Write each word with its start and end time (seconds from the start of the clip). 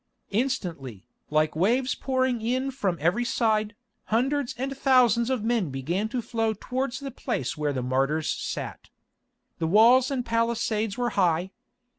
Instantly, 0.31 1.05
like 1.29 1.55
waves 1.55 1.93
pouring 1.93 2.41
in 2.41 2.71
from 2.71 2.97
every 2.99 3.23
side, 3.23 3.75
hundreds 4.05 4.55
and 4.57 4.75
thousands 4.75 5.29
of 5.29 5.43
men 5.43 5.69
began 5.69 6.09
to 6.09 6.23
flow 6.23 6.55
towards 6.59 6.99
that 7.01 7.15
place 7.15 7.55
where 7.55 7.71
the 7.71 7.83
martyrs 7.83 8.27
sat. 8.27 8.89
The 9.59 9.67
walls 9.67 10.09
and 10.09 10.25
palisades 10.25 10.97
were 10.97 11.11
high. 11.11 11.51